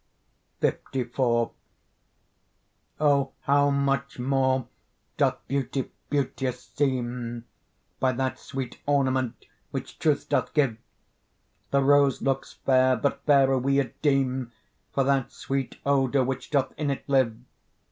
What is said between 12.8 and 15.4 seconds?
but fairer we it deem For that